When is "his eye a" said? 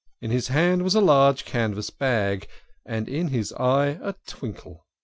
3.27-4.15